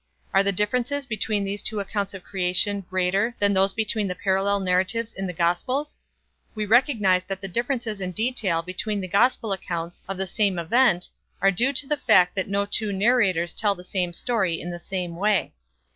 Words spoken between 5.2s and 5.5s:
the